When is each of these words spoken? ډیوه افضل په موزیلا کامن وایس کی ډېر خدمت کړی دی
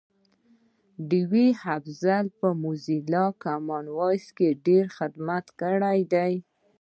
ډیوه 1.09 1.45
افضل 1.77 2.25
په 2.39 2.47
موزیلا 2.63 3.25
کامن 3.43 3.85
وایس 3.97 4.25
کی 4.37 4.47
ډېر 4.65 4.83
خدمت 4.97 5.45
کړی 5.61 5.99
دی 6.13 6.33